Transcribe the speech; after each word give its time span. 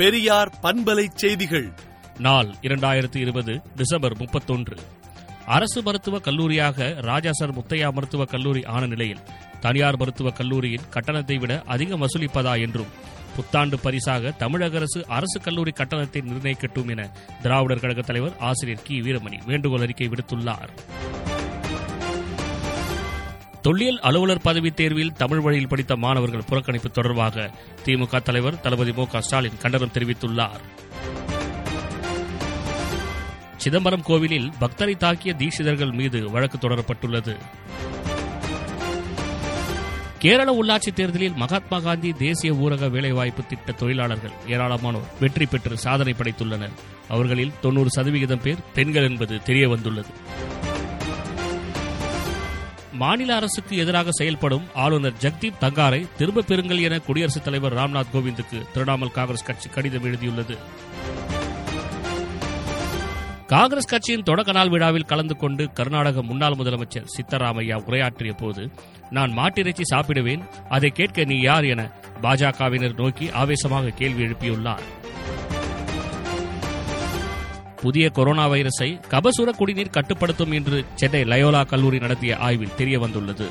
பெரியார் 0.00 0.58
பண்பலை 0.62 1.06
செய்திகள். 1.14 1.72
நாள் 2.18 2.54
இரண்டாயிரத்தி 2.62 3.16
இருபது 3.16 3.62
டிசம்பர் 3.76 4.16
முப்பத்தொன்று. 4.18 4.76
அரசு 5.46 5.82
மருத்துவக் 5.82 6.26
கல்லூரியாக 6.26 6.94
ராஜாசர் 7.00 7.52
முத்தையா 7.52 7.92
மருத்துவக் 7.92 8.28
கல்லூரி 8.28 8.64
ஆன 8.64 8.86
நிலையில் 8.86 9.18
தனியார் 9.60 9.96
மருத்துவக் 9.96 10.36
கல்லூரியின் 10.36 10.88
கட்டணத்தை 10.90 11.36
விட 11.36 11.62
அதிகம் 11.66 12.02
வசூலிப்பதா 12.02 12.60
என்றும் 12.60 12.86
புத்தாண்டு 13.36 13.78
பரிசாக 13.78 14.30
தமிழக 14.30 14.76
அரசு 14.76 15.06
அரசு 15.06 15.40
கல்லூரி 15.40 15.70
கட்டணத்தை 15.70 16.22
நிர்ணயிக்கட்டும் 16.22 16.90
என 16.90 17.10
திராவிடர் 17.42 17.80
கழக 17.80 18.00
தலைவர் 18.00 18.36
ஆசிரியர் 18.38 18.82
கி 18.82 19.00
வீரமணி 19.00 19.44
வேண்டுகோள் 19.46 19.80
அறிக்கை 19.80 20.08
விடுத்துள்ளார். 20.08 20.68
தொல்லியல் 23.62 24.00
அலுவலர் 24.00 24.40
பதவி 24.40 24.70
தேர்வில் 24.70 25.12
தமிழ் 25.12 25.40
வழியில் 25.40 25.68
படித்த 25.68 25.96
மாணவர்கள் 25.96 26.44
புறக்கணிப்பு 26.50 26.90
தொடர்பாக 26.90 27.50
திமுக 27.84 28.22
தலைவர் 28.22 28.60
தளபதி 28.60 28.92
மு 28.92 29.06
ஸ்டாலின் 29.18 29.58
கண்டனம் 29.58 29.90
தெரிவித்துள்ளார். 29.94 30.60
சிதம்பரம் 33.56 34.02
கோவிலில் 34.02 34.50
பக்தரை 34.60 34.94
தாக்கிய 34.96 35.34
தீட்சிதர்கள் 35.36 35.92
மீது 35.92 36.30
வழக்கு 36.30 36.58
தொடரப்பட்டுள்ளது. 36.58 37.36
கேரள 40.18 40.52
உள்ளாட்சி 40.52 40.92
தேர்தலில் 40.94 41.34
மகாத்மா 41.34 41.80
காந்தி 41.80 42.12
தேசிய 42.12 42.52
ஊரக 42.52 42.90
வேலைவாய்ப்பு 42.90 43.46
திட்ட 43.46 43.72
தொழிலாளர்கள் 43.72 44.32
ஏராளமானோர் 44.46 45.08
வெற்றி 45.20 45.46
பெற்று 45.46 45.78
சாதனை 45.78 46.14
படைத்துள்ளனர். 46.18 46.76
அவர்களில் 47.08 47.52
தொன்னூறு 47.60 47.90
சதவிகிதம் 47.90 48.42
பேர் 48.42 48.58
பெண்கள் 48.74 49.10
என்பது 49.10 49.42
தெரிய 49.42 49.68
வந்துள்ளது 49.68 50.08
மாநில 53.00 53.34
அரசுக்கு 53.34 53.76
எதிராக 53.76 54.10
செயல்படும் 54.10 54.64
ஆளுநர் 54.74 55.12
ஜெக்தீப் 55.20 55.60
தங்காரை 55.60 56.08
திரும்பப் 56.16 56.44
பெறுங்கள் 56.48 56.80
என 56.80 56.98
குடியரசுத் 56.98 57.44
தலைவர் 57.44 57.74
ராம்நாத் 57.74 58.12
கோவிந்துக்கு 58.12 58.62
திரிணாமுல் 58.74 59.10
காங்கிரஸ் 59.10 59.44
கட்சி 59.44 59.68
கடிதம் 59.68 60.04
எழுதியுள்ளது. 60.04 60.58
காங்கிரஸ் 63.46 63.86
கட்சியின் 63.86 64.22
தொடக்க 64.22 64.52
நாள் 64.52 64.68
விழாவில் 64.68 65.04
கலந்து 65.04 65.36
கொண்டு 65.36 65.72
கர்நாடக 65.72 66.22
முன்னாள் 66.22 66.52
முதலமைச்சர் 66.52 67.06
சித்தராமையா 67.16 67.84
உரையாற்றிய 67.86 68.32
போது 68.32 68.70
நான் 69.10 69.36
மாட்டிறைச்சி 69.36 69.82
சாப்பிடுவேன் 69.94 70.48
அதை 70.68 70.90
கேட்க 70.90 71.24
நீ 71.24 71.40
யார் 71.40 71.64
என 71.64 71.92
பாஜகவினர் 72.22 72.96
நோக்கி 72.96 73.30
ஆவேசமாக 73.30 73.90
கேள்வி 73.90 74.22
எழுப்பியுள்ளார். 74.22 74.98
புதிய 77.82 78.08
கொரோனா 78.08 78.48
வைரஸை 78.48 79.00
கபசுர 79.10 79.56
குடிநீர் 79.56 79.90
கட்டுப்படுத்தும் 79.90 80.50
என்று 80.50 80.84
சென்னை 80.94 81.22
லயோலா 81.22 81.66
கல்லூரி 81.66 81.98
நடத்திய 81.98 82.36
ஆய்வில் 82.36 82.74
தெரிய 82.74 82.98
வந்துள்ளது. 82.98 83.48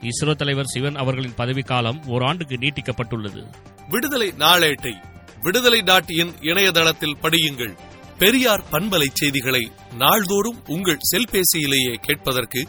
இஸ்ரோ 0.00 0.34
தலைவர் 0.34 0.64
சிவன் 0.64 0.94
அவர்களின் 0.94 1.34
பதவிக்காலம் 1.36 2.06
ஓராண்டுக்கு 2.06 2.56
நீட்டிக்கப்பட்டுள்ளது. 2.56 3.46
விடுதலை 3.88 4.32
நாளேட்டை 4.38 4.92
விடுதலை 5.40 5.80
நாட்டியின் 5.80 6.34
இணையதளத்தில் 6.40 7.16
படியுங்கள். 7.22 7.76
பெரியார் 8.18 8.64
பண்பலை 8.72 9.06
செய்திகளை 9.12 9.70
நாள்தோறும் 9.96 10.62
உங்கள் 10.66 10.98
செல்பேசியிலேயே 11.16 11.94
கேட்பதற்கு 11.94 12.68